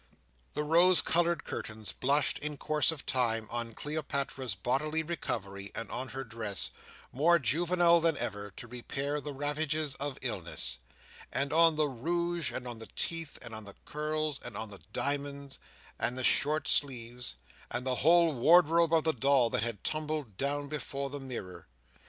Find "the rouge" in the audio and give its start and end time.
11.75-12.51